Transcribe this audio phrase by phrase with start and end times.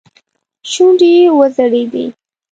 [0.71, 2.05] شونډې يې وځړېدې.